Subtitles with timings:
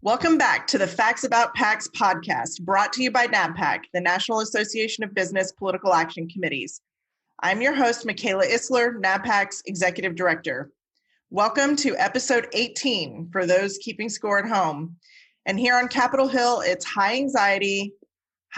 [0.00, 4.38] Welcome back to the Facts About PACs podcast, brought to you by NABPAC, the National
[4.38, 6.80] Association of Business Political Action Committees.
[7.42, 10.70] I'm your host, Michaela Isler, NABPAC's Executive Director.
[11.30, 14.94] Welcome to episode 18 for those keeping score at home.
[15.46, 17.92] And here on Capitol Hill, it's high anxiety,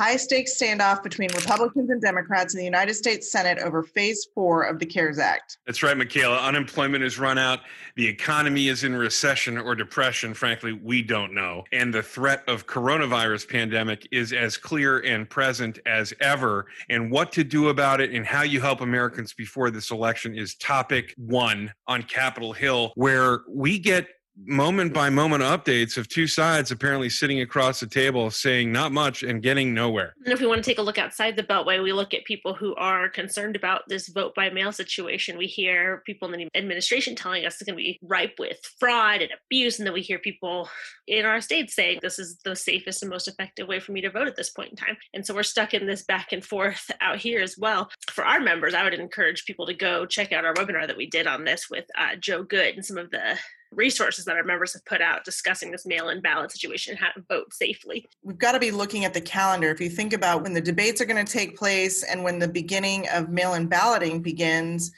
[0.00, 4.62] high stakes standoff between Republicans and Democrats in the United States Senate over phase four
[4.62, 5.58] of the CARES Act.
[5.66, 6.38] That's right, Michaela.
[6.38, 7.60] Unemployment has run out.
[7.96, 10.32] The economy is in recession or depression.
[10.32, 11.64] Frankly, we don't know.
[11.70, 16.64] And the threat of coronavirus pandemic is as clear and present as ever.
[16.88, 20.54] And what to do about it and how you help Americans before this election is
[20.54, 24.08] topic one on Capitol Hill, where we get
[24.46, 29.22] moment by moment updates of two sides apparently sitting across the table saying not much
[29.22, 30.14] and getting nowhere.
[30.24, 32.54] And if we want to take a look outside the Beltway, we look at people
[32.54, 35.38] who are concerned about this vote by mail situation.
[35.38, 39.22] We hear people in the administration telling us it's going to be ripe with fraud
[39.22, 39.78] and abuse.
[39.78, 40.68] And then we hear people
[41.06, 44.10] in our state saying this is the safest and most effective way for me to
[44.10, 44.96] vote at this point in time.
[45.12, 47.90] And so we're stuck in this back and forth out here as well.
[48.10, 51.06] For our members, I would encourage people to go check out our webinar that we
[51.06, 53.38] did on this with uh, Joe Good and some of the
[53.72, 57.22] resources that our members have put out discussing this mail-in ballot situation and how to
[57.28, 60.52] vote safely we've got to be looking at the calendar if you think about when
[60.52, 64.92] the debates are going to take place and when the beginning of mail-in balloting begins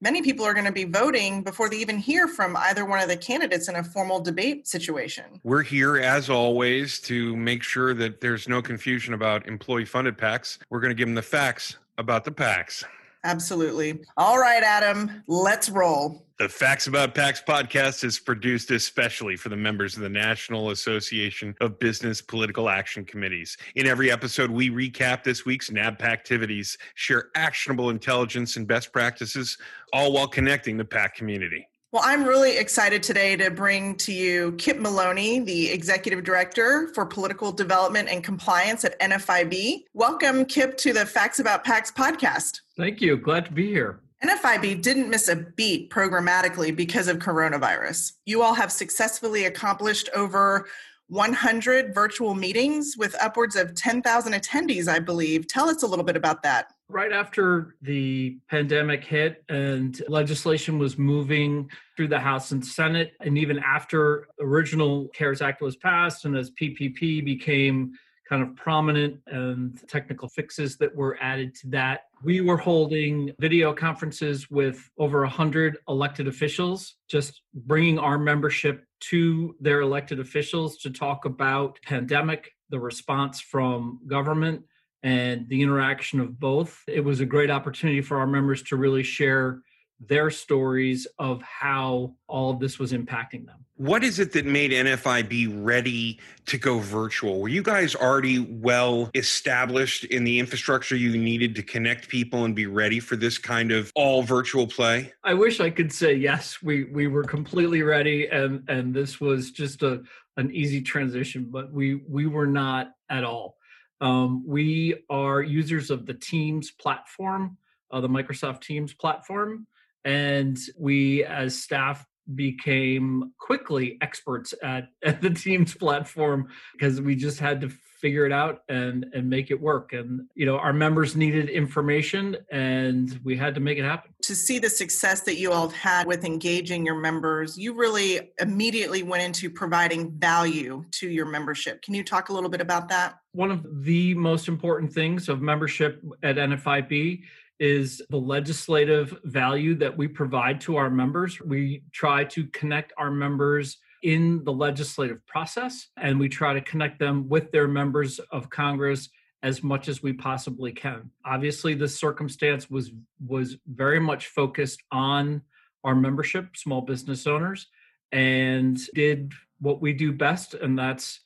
[0.00, 3.08] many people are going to be voting before they even hear from either one of
[3.08, 5.40] the candidates in a formal debate situation.
[5.44, 10.58] We're here, as always, to make sure that there's no confusion about employee funded PACs.
[10.70, 12.84] We're going to give them the facts about the PACs.
[13.24, 14.00] Absolutely.
[14.16, 16.26] All right, Adam, let's roll.
[16.38, 21.54] The Facts About PACs podcast is produced especially for the members of the National Association
[21.60, 23.58] of Business Political Action Committees.
[23.74, 29.58] In every episode, we recap this week's NAB activities, share actionable intelligence and best practices,
[29.92, 31.68] all while connecting the PAC community.
[31.92, 37.04] Well, I'm really excited today to bring to you Kip Maloney, the Executive Director for
[37.04, 39.86] Political Development and Compliance at NFIB.
[39.92, 42.60] Welcome, Kip, to the Facts About PACs podcast.
[42.76, 43.16] Thank you.
[43.16, 43.98] Glad to be here.
[44.22, 48.12] NFIB didn't miss a beat programmatically because of coronavirus.
[48.24, 50.68] You all have successfully accomplished over
[51.08, 55.48] 100 virtual meetings with upwards of 10,000 attendees, I believe.
[55.48, 56.72] Tell us a little bit about that.
[56.92, 63.38] Right after the pandemic hit and legislation was moving through the House and Senate, and
[63.38, 67.92] even after original CARES Act was passed and as PPP became
[68.28, 72.06] kind of prominent and technical fixes that were added to that.
[72.24, 79.54] We were holding video conferences with over 100 elected officials, just bringing our membership to
[79.60, 84.64] their elected officials to talk about pandemic, the response from government,
[85.02, 86.82] and the interaction of both.
[86.86, 89.62] It was a great opportunity for our members to really share
[90.00, 93.64] their stories of how all of this was impacting them.
[93.76, 97.40] What is it that made NFIB ready to go virtual?
[97.40, 102.54] Were you guys already well established in the infrastructure you needed to connect people and
[102.54, 105.12] be ready for this kind of all virtual play?
[105.24, 109.50] I wish I could say yes, we we were completely ready and and this was
[109.50, 110.02] just a
[110.36, 113.56] an easy transition, but we we were not at all.
[114.00, 117.58] Um, we are users of the Teams platform,
[117.90, 119.66] uh, the Microsoft Teams platform
[120.04, 127.38] and we as staff became quickly experts at, at the teams platform because we just
[127.38, 129.92] had to figure it out and and make it work.
[129.92, 134.12] And you know our members needed information and we had to make it happen.
[134.22, 138.32] To see the success that you all have had with engaging your members you really
[138.40, 141.82] immediately went into providing value to your membership.
[141.82, 143.18] Can you talk a little bit about that?
[143.32, 147.22] One of the most important things of membership at nfib
[147.60, 151.40] is the legislative value that we provide to our members.
[151.42, 156.98] We try to connect our members in the legislative process and we try to connect
[156.98, 159.10] them with their members of Congress
[159.42, 161.10] as much as we possibly can.
[161.26, 162.92] Obviously this circumstance was
[163.26, 165.42] was very much focused on
[165.84, 167.66] our membership, small business owners
[168.10, 171.20] and did what we do best and that's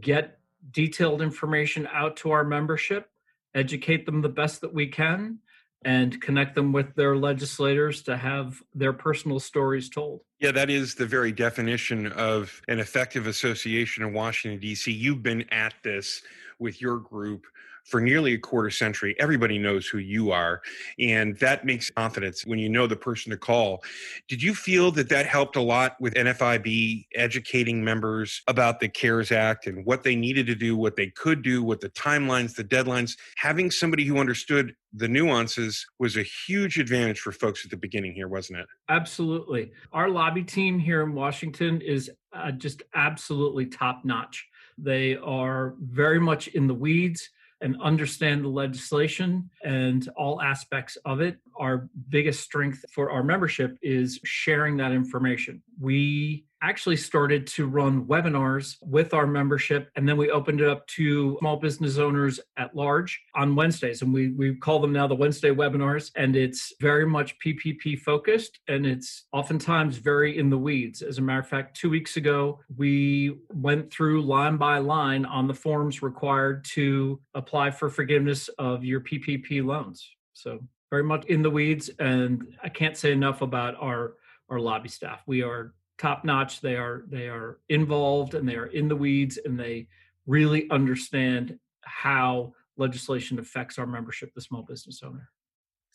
[0.00, 0.40] get
[0.72, 3.08] detailed information out to our membership,
[3.54, 5.38] educate them the best that we can
[5.86, 10.20] and connect them with their legislators to have their personal stories told.
[10.40, 14.90] Yeah, that is the very definition of an effective association in Washington, D.C.
[14.90, 16.22] You've been at this
[16.58, 17.46] with your group
[17.86, 20.60] for nearly a quarter century, everybody knows who you are.
[20.98, 23.82] And that makes confidence when you know the person to call.
[24.28, 29.30] Did you feel that that helped a lot with NFIB educating members about the CARES
[29.30, 32.64] Act and what they needed to do, what they could do, what the timelines, the
[32.64, 33.16] deadlines?
[33.36, 38.14] Having somebody who understood the nuances was a huge advantage for folks at the beginning
[38.14, 38.66] here, wasn't it?
[38.88, 39.70] Absolutely.
[39.92, 44.46] Our lobby team here in Washington is uh, just absolutely top notch.
[44.78, 47.30] They are very much in the weeds
[47.66, 51.36] and understand the legislation and all aspects of it.
[51.58, 55.60] Our biggest strength for our membership is sharing that information.
[55.80, 60.86] We actually started to run webinars with our membership and then we opened it up
[60.86, 65.14] to small business owners at large on Wednesdays and we we call them now the
[65.14, 71.02] Wednesday webinars and it's very much PPP focused and it's oftentimes very in the weeds.
[71.02, 75.46] As a matter of fact 2 weeks ago we went through line by line on
[75.46, 80.08] the forms required to apply for forgiveness of your PPP loans.
[80.32, 80.60] So
[80.90, 84.14] very much in the weeds and I can't say enough about our
[84.48, 85.22] our lobby staff.
[85.26, 86.60] We are top notch.
[86.60, 89.88] They are they are involved and they are in the weeds and they
[90.26, 95.30] really understand how legislation affects our membership, the small business owner.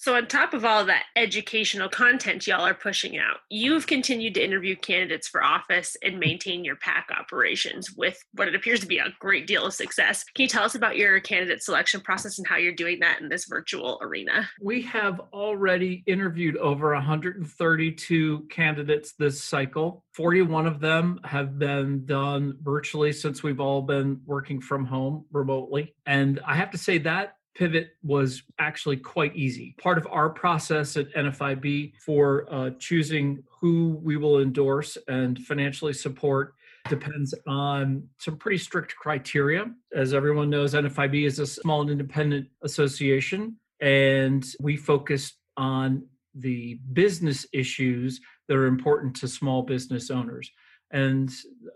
[0.01, 4.43] So, on top of all that educational content y'all are pushing out, you've continued to
[4.43, 8.97] interview candidates for office and maintain your PAC operations with what it appears to be
[8.97, 10.23] a great deal of success.
[10.33, 13.29] Can you tell us about your candidate selection process and how you're doing that in
[13.29, 14.49] this virtual arena?
[14.59, 20.03] We have already interviewed over 132 candidates this cycle.
[20.15, 25.93] 41 of them have been done virtually since we've all been working from home remotely.
[26.07, 29.75] And I have to say that pivot was actually quite easy.
[29.77, 35.93] Part of our process at NFIB for uh, choosing who we will endorse and financially
[35.93, 36.53] support
[36.89, 39.65] depends on some pretty strict criteria.
[39.95, 46.79] As everyone knows, NFIB is a small and independent association, and we focus on the
[46.93, 50.49] business issues that are important to small business owners.
[50.91, 51.31] And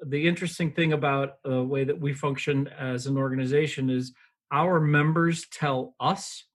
[0.05, 4.13] the interesting thing about the way that we function as an organization is
[4.51, 6.45] our members tell us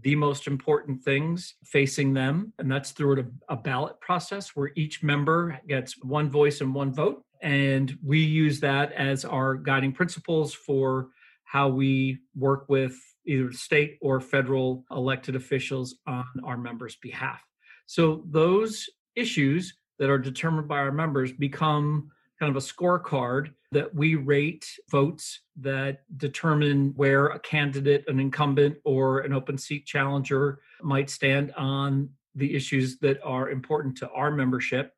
[0.00, 5.02] the most important things facing them, and that's through a, a, ballot process where each
[5.02, 7.22] member gets one voice and one vote.
[7.42, 11.08] And we use that as our guiding principles for
[11.44, 12.96] how we work with
[13.26, 17.40] either state or federal elected officials on our members' behalf.
[17.86, 22.10] So those issues that are determined by our members become
[22.42, 28.76] kind of a scorecard that we rate votes that determine where a candidate, an incumbent,
[28.82, 34.32] or an open seat challenger might stand on the issues that are important to our
[34.32, 34.92] membership.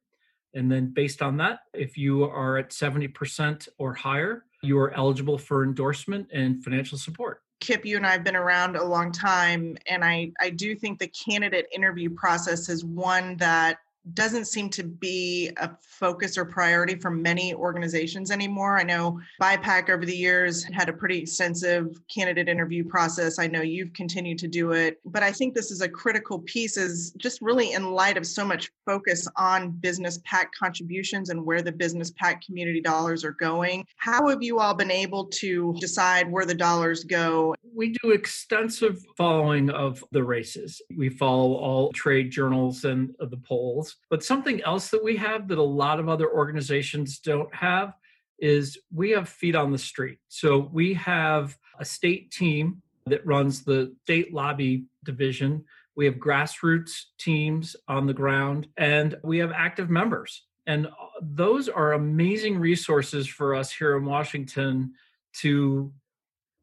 [0.54, 5.36] And then, based on that, if you are at 70% or higher, you are eligible
[5.36, 7.42] for endorsement and financial support.
[7.60, 10.98] Kip, you and I have been around a long time, and I, I do think
[10.98, 13.80] the candidate interview process is one that
[14.12, 18.78] doesn't seem to be a focus or priority for many organizations anymore.
[18.78, 23.38] I know BIPAC over the years had a pretty extensive candidate interview process.
[23.38, 26.76] I know you've continued to do it, but I think this is a critical piece
[26.76, 31.62] is just really in light of so much focus on business PAC contributions and where
[31.62, 33.86] the business PAC community dollars are going.
[33.96, 37.54] How have you all been able to decide where the dollars go?
[37.74, 40.82] We do extensive following of the races.
[40.94, 45.58] We follow all trade journals and the polls but something else that we have that
[45.58, 47.94] a lot of other organizations don't have
[48.38, 50.18] is we have feet on the street.
[50.28, 55.64] So we have a state team that runs the state lobby division.
[55.96, 60.42] We have grassroots teams on the ground, and we have active members.
[60.66, 64.94] And uh, those are amazing resources for us here in Washington
[65.40, 65.92] to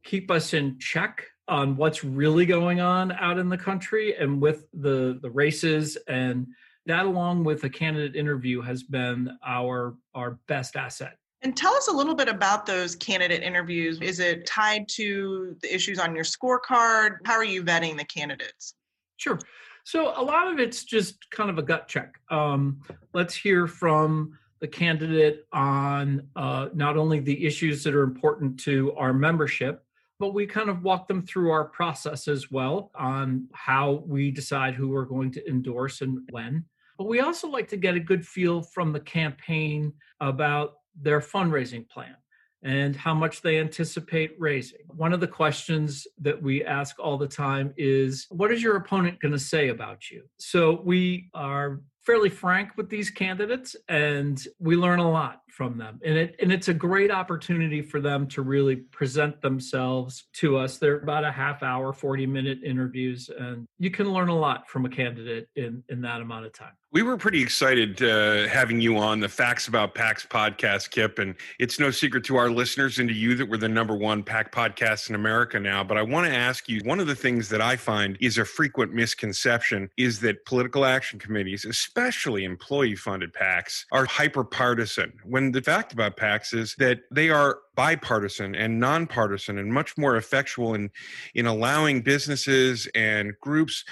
[0.04, 4.66] keep us in check on what's really going on out in the country and with
[4.74, 6.48] the the races and
[6.86, 11.18] that along with a candidate interview has been our our best asset.
[11.44, 14.00] And tell us a little bit about those candidate interviews.
[14.00, 17.18] Is it tied to the issues on your scorecard?
[17.26, 18.76] How are you vetting the candidates?
[19.18, 19.40] Sure.
[19.84, 22.20] So a lot of it's just kind of a gut check.
[22.30, 22.82] Um,
[23.14, 28.94] let's hear from the candidate on uh, not only the issues that are important to
[28.94, 29.84] our membership
[30.22, 34.76] but we kind of walk them through our process as well on how we decide
[34.76, 36.64] who we're going to endorse and when.
[37.00, 41.90] But we also like to get a good feel from the campaign about their fundraising
[41.90, 42.16] plan
[42.62, 44.82] and how much they anticipate raising.
[44.90, 49.20] One of the questions that we ask all the time is what is your opponent
[49.22, 50.26] going to say about you?
[50.38, 56.00] So we are fairly frank with these candidates and we learn a lot from them
[56.04, 60.78] and it and it's a great opportunity for them to really present themselves to us
[60.78, 64.86] they're about a half hour 40 minute interviews and you can learn a lot from
[64.86, 68.98] a candidate in in that amount of time we were pretty excited uh, having you
[68.98, 71.20] on the Facts About PACs podcast, Kip.
[71.20, 74.24] And it's no secret to our listeners and to you that we're the number one
[74.24, 75.86] PAC podcast in America now.
[75.86, 78.44] But I want to ask you one of the things that I find is a
[78.44, 85.14] frequent misconception is that political action committees, especially employee funded PACs, are hyper partisan.
[85.24, 90.18] When the fact about PACs is that they are bipartisan and nonpartisan and much more
[90.18, 90.90] effectual in
[91.36, 93.84] in allowing businesses and groups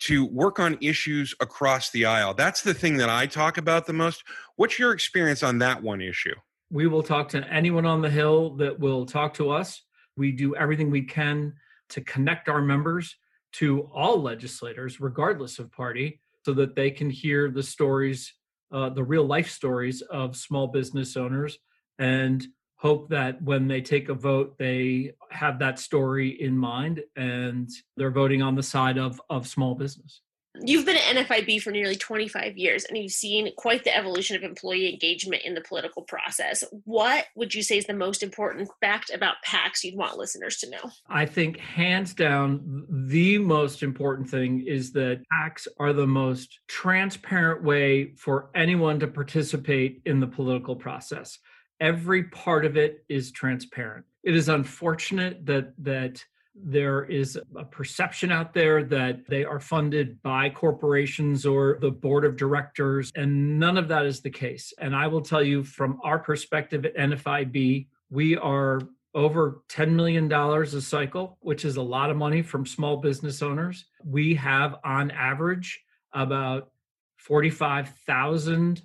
[0.00, 2.34] to work on issues across the aisle.
[2.34, 4.24] That's the thing that I talk about the most.
[4.56, 6.34] What's your experience on that one issue?
[6.70, 9.82] We will talk to anyone on the Hill that will talk to us.
[10.16, 11.54] We do everything we can
[11.90, 13.16] to connect our members
[13.52, 18.32] to all legislators, regardless of party, so that they can hear the stories,
[18.72, 21.58] uh, the real life stories of small business owners
[21.98, 27.68] and hope that when they take a vote they have that story in mind and
[27.98, 30.22] they're voting on the side of of small business
[30.62, 34.42] you've been at NFIB for nearly 25 years and you've seen quite the evolution of
[34.42, 36.64] employee engagement in the political process.
[36.84, 40.70] What would you say is the most important fact about PACs you'd want listeners to
[40.70, 40.90] know?
[41.08, 47.62] I think, hands down, the most important thing is that PACs are the most transparent
[47.62, 51.38] way for anyone to participate in the political process
[51.80, 54.04] every part of it is transparent.
[54.24, 56.24] It is unfortunate that that
[56.64, 62.24] there is a perception out there that they are funded by corporations or the board
[62.24, 64.72] of directors, and none of that is the case.
[64.78, 68.80] And I will tell you from our perspective at NFIB, we are
[69.14, 73.86] over $10 million a cycle, which is a lot of money from small business owners.
[74.04, 75.80] We have on average
[76.12, 76.70] about
[77.16, 78.82] 45,000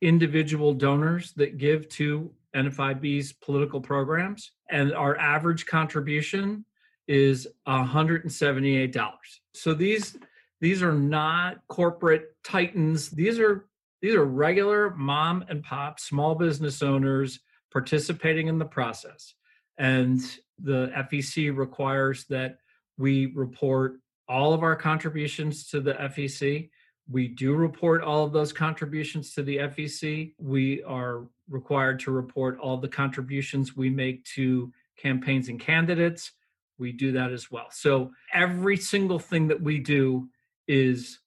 [0.00, 6.64] individual donors that give to NFIB's political programs, and our average contribution
[7.08, 9.16] is $178.
[9.54, 10.16] So these
[10.60, 13.10] these are not corporate titans.
[13.10, 13.66] These are
[14.00, 17.40] these are regular mom and pop small business owners
[17.72, 19.34] participating in the process.
[19.78, 20.20] And
[20.60, 22.58] the FEC requires that
[22.96, 26.68] we report all of our contributions to the FEC
[27.10, 30.34] we do report all of those contributions to the FEC.
[30.38, 36.32] We are required to report all the contributions we make to campaigns and candidates.
[36.78, 37.66] We do that as well.
[37.70, 40.28] So every single thing that we do
[40.66, 41.18] is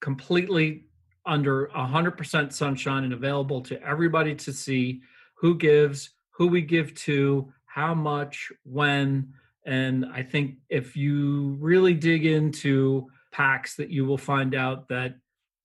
[0.00, 0.84] completely
[1.24, 5.00] under 100% sunshine and available to everybody to see
[5.34, 9.32] who gives, who we give to, how much, when.
[9.64, 15.16] And I think if you really dig into PACs, that you will find out that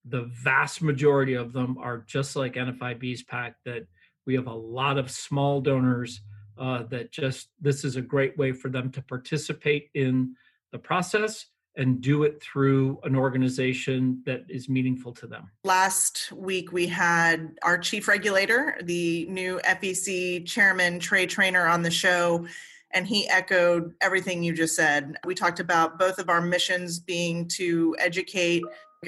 [0.04, 3.86] the vast majority of them are just like NFIB's PAC, that
[4.26, 6.20] we have a lot of small donors
[6.58, 10.34] uh, that just this is a great way for them to participate in
[10.70, 15.50] the process and do it through an organization that is meaningful to them.
[15.64, 21.90] Last week, we had our chief regulator, the new FEC chairman, Trey Trainer, on the
[21.90, 22.46] show
[22.92, 25.16] and he echoed everything you just said.
[25.24, 28.62] We talked about both of our missions being to educate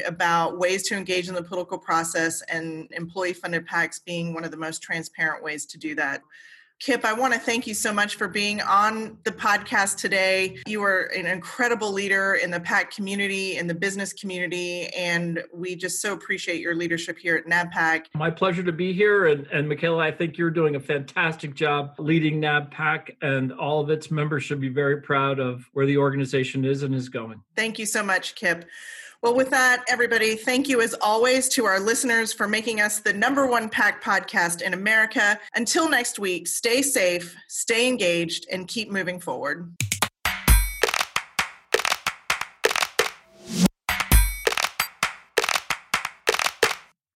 [0.07, 4.51] about ways to engage in the political process and employee funded PACs being one of
[4.51, 6.23] the most transparent ways to do that.
[6.81, 10.59] Kip, I want to thank you so much for being on the podcast today.
[10.67, 15.77] You are an incredible leader in the PAC community, in the business community, and we
[15.77, 18.07] just so appreciate your leadership here at NABPAC.
[18.15, 19.29] My pleasure to be here.
[19.29, 23.89] And, and Michaela, I think you're doing a fantastic job leading NABPAC, and all of
[23.89, 27.41] its members should be very proud of where the organization is and is going.
[27.57, 28.67] Thank you so much, Kip.
[29.25, 33.15] Well, with that, everybody, thank you as always to our listeners for making us the
[33.15, 35.41] number one PAC podcast in America.
[35.55, 39.73] Until next week, stay safe, stay engaged, and keep moving forward.